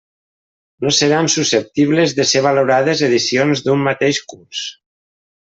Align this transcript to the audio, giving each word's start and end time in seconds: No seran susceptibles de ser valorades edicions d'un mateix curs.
No 0.85 0.93
seran 0.99 1.29
susceptibles 1.33 2.15
de 2.21 2.27
ser 2.31 2.43
valorades 2.47 3.05
edicions 3.09 3.65
d'un 3.69 3.87
mateix 3.91 4.25
curs. 4.35 4.65